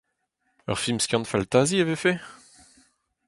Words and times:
Ur 0.69 0.77
film 0.83 0.99
skiant-faltazi 1.01 1.77
e 1.83 1.85
vefe? 1.89 2.13